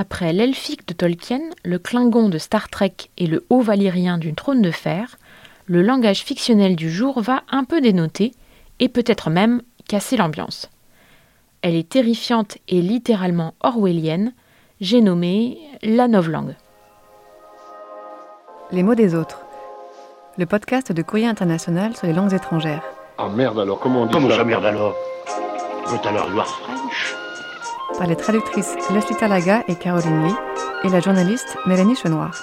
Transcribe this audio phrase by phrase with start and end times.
[0.00, 4.62] Après l'elfique de Tolkien, le Klingon de Star Trek et le haut valyrien du trône
[4.62, 5.18] de fer,
[5.66, 8.30] le langage fictionnel du jour va un peu dénoter
[8.78, 10.70] et peut-être même casser l'ambiance.
[11.62, 14.34] Elle est terrifiante et littéralement orwellienne,
[14.80, 16.54] j'ai nommé la novlangue.
[18.70, 19.40] Les mots des autres.
[20.36, 22.84] Le podcast de Courrier International sur les langues étrangères.
[23.18, 24.94] Ah merde alors, comment on dit Comment ça ça merde alors?
[25.88, 27.17] Tout à l'heure, you are French.
[27.96, 30.34] Par les traductrices Leslie Talaga et Caroline Lee
[30.84, 32.34] et la journaliste Mélanie Chenoir.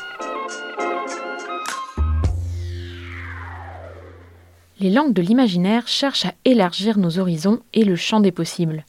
[4.80, 8.86] Les langues de l'imaginaire cherchent à élargir nos horizons et le champ des possibles.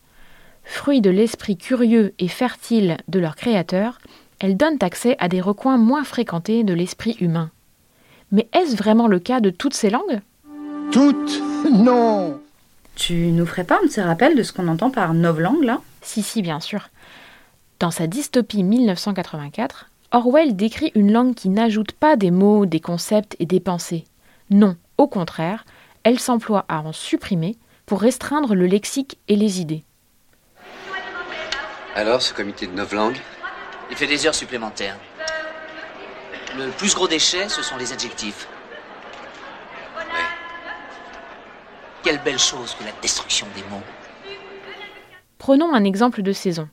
[0.64, 3.98] Fruit de l'esprit curieux et fertile de leurs créateurs,
[4.40, 7.50] elles donnent accès à des recoins moins fréquentés de l'esprit humain.
[8.32, 10.20] Mais est-ce vraiment le cas de toutes ces langues?
[10.90, 11.42] Toutes?
[11.70, 12.40] Non
[12.96, 15.80] Tu nous ferais pas un petit rappel de ce qu'on entend par novlangue là?
[16.00, 16.88] Si, si, bien sûr.
[17.78, 23.36] Dans sa dystopie 1984, Orwell décrit une langue qui n'ajoute pas des mots, des concepts
[23.38, 24.04] et des pensées.
[24.48, 25.66] Non, au contraire,
[26.04, 29.84] elle s'emploie à en supprimer pour restreindre le lexique et les idées.
[31.94, 33.18] Alors, ce comité de novlangue?
[33.90, 34.96] Il fait des heures supplémentaires.
[36.56, 38.48] Le plus gros déchet, ce sont les adjectifs.
[42.06, 43.82] Quelle belle chose que la destruction des mots.
[45.38, 46.68] Prenons un exemple de saison.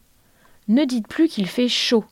[0.67, 2.05] Ne dites plus qu'il fait chaud,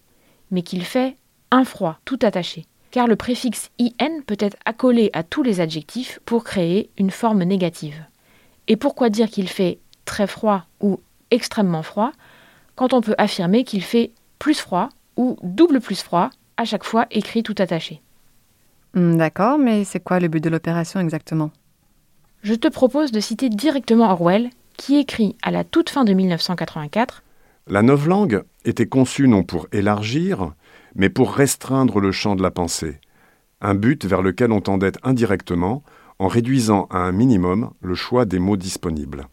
[0.50, 1.18] mais qu'il fait
[1.52, 6.20] un froid, tout attaché, car le préfixe in peut être accolé à tous les adjectifs
[6.26, 8.04] pour créer une forme négative.
[8.68, 11.00] Et pourquoi dire qu'il fait très froid ou
[11.30, 12.14] extrêmement froid
[12.76, 17.06] quand on peut affirmer qu'il fait plus froid ou double plus froid à chaque fois
[17.12, 18.02] écrit tout attaché?
[18.96, 21.52] Hmm, D'accord, mais c'est quoi le but de l'opération exactement?
[22.44, 27.22] Je te propose de citer directement Orwell, qui écrit à la toute fin de 1984
[27.68, 30.54] La novlangue était conçue non pour élargir,
[30.96, 33.00] mais pour restreindre le champ de la pensée,
[33.62, 35.84] un but vers lequel on tendait indirectement
[36.18, 39.28] en réduisant à un minimum le choix des mots disponibles.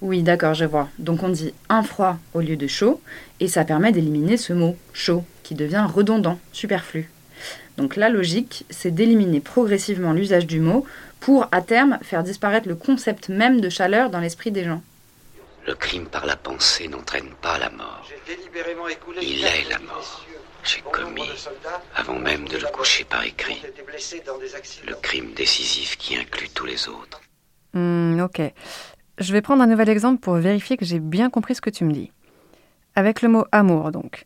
[0.00, 0.88] Oui, d'accord, je vois.
[0.98, 3.00] Donc on dit un froid au lieu de chaud,
[3.38, 7.10] et ça permet d'éliminer ce mot chaud, qui devient redondant, superflu.
[7.76, 10.84] Donc la logique, c'est d'éliminer progressivement l'usage du mot
[11.20, 14.82] pour, à terme, faire disparaître le concept même de chaleur dans l'esprit des gens.
[15.66, 18.08] Le crime par la pensée n'entraîne pas la mort.
[19.20, 20.24] Il est la mort.
[20.64, 21.28] J'ai commis,
[21.94, 23.60] avant même de le coucher par écrit,
[24.86, 27.20] le crime décisif qui inclut tous les autres.
[27.74, 28.40] Hmm, Ok.
[29.18, 31.84] Je vais prendre un nouvel exemple pour vérifier que j'ai bien compris ce que tu
[31.84, 32.12] me dis.
[32.94, 34.24] Avec le mot amour, donc.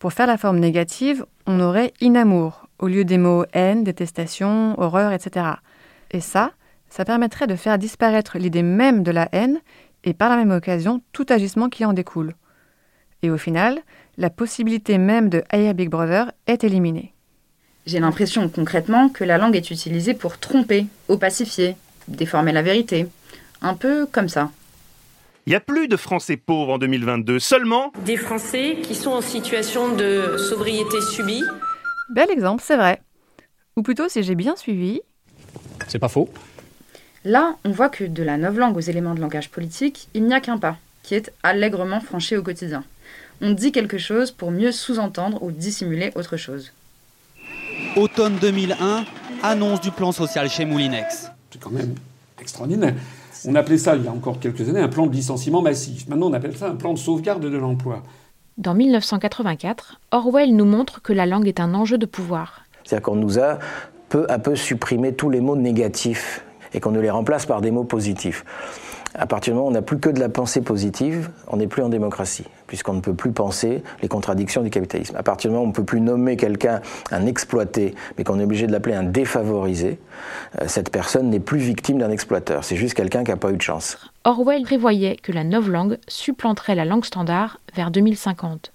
[0.00, 5.12] Pour faire la forme négative, on aurait inamour au lieu des mots haine, détestation, horreur,
[5.12, 5.46] etc.
[6.14, 6.52] Et ça,
[6.88, 9.60] ça permettrait de faire disparaître l'idée même de la haine
[10.04, 12.34] et par la même occasion tout agissement qui en découle.
[13.22, 13.80] Et au final,
[14.16, 17.14] la possibilité même de haïr Big Brother est éliminée.
[17.84, 21.74] J'ai l'impression concrètement que la langue est utilisée pour tromper, opacifier,
[22.06, 23.08] déformer la vérité.
[23.60, 24.52] Un peu comme ça.
[25.46, 29.20] Il n'y a plus de Français pauvres en 2022, seulement Des Français qui sont en
[29.20, 31.42] situation de sobriété subie.
[32.10, 33.02] Bel exemple, c'est vrai.
[33.76, 35.00] Ou plutôt, si j'ai bien suivi,
[35.88, 36.28] C'est pas faux.
[37.24, 40.40] Là, on voit que de la novlangue aux éléments de langage politique, il n'y a
[40.40, 42.84] qu'un pas, qui est allègrement franchi au quotidien.
[43.40, 46.72] On dit quelque chose pour mieux sous-entendre ou dissimuler autre chose.
[47.96, 49.04] Automne 2001,
[49.42, 51.30] annonce du plan social chez Moulinex.
[51.50, 51.94] C'est quand même
[52.40, 52.94] extraordinaire.
[53.46, 56.08] On appelait ça, il y a encore quelques années, un plan de licenciement massif.
[56.08, 58.02] Maintenant, on appelle ça un plan de sauvegarde de l'emploi.
[58.56, 62.62] Dans 1984, Orwell nous montre que la langue est un enjeu de pouvoir.
[62.84, 63.58] C'est-à-dire qu'on nous a
[64.14, 67.72] peu à peu supprimé tous les mots négatifs et qu'on ne les remplace par des
[67.72, 68.44] mots positifs.
[69.16, 71.66] À partir du moment où on n'a plus que de la pensée positive, on n'est
[71.66, 75.16] plus en démocratie, puisqu'on ne peut plus penser les contradictions du capitalisme.
[75.16, 76.80] À partir du moment où on ne peut plus nommer quelqu'un
[77.10, 79.98] un exploité, mais qu'on est obligé de l'appeler un défavorisé,
[80.60, 83.56] euh, cette personne n'est plus victime d'un exploiteur, c'est juste quelqu'un qui n'a pas eu
[83.56, 83.98] de chance.
[84.22, 88.70] Orwell prévoyait que la novlangue supplanterait la langue standard vers 2050.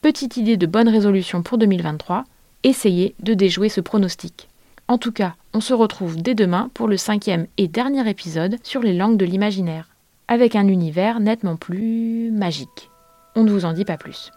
[0.00, 2.24] Petite idée de bonne résolution pour 2023,
[2.62, 4.48] essayez de déjouer ce pronostic.
[4.86, 8.82] En tout cas, on se retrouve dès demain pour le cinquième et dernier épisode sur
[8.82, 9.88] les langues de l'imaginaire,
[10.28, 12.90] avec un univers nettement plus magique.
[13.34, 14.30] On ne vous en dit pas plus.